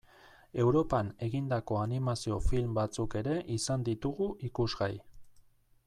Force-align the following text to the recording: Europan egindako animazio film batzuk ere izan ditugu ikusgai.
Europan 0.61 1.11
egindako 1.25 1.77
animazio 1.81 2.39
film 2.47 2.73
batzuk 2.79 3.17
ere 3.21 3.37
izan 3.59 3.87
ditugu 3.91 4.31
ikusgai. 4.51 4.93